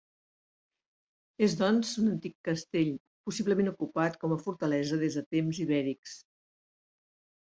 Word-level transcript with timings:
És, 1.47 1.55
doncs, 1.59 1.91
un 2.03 2.07
antic 2.13 2.33
castell, 2.47 2.89
possiblement 3.29 3.69
ocupat 3.73 4.17
com 4.23 4.35
a 4.35 4.39
fortalesa 4.47 4.99
des 5.05 5.17
de 5.19 5.25
temps 5.35 5.59
ibèrics. 5.67 6.15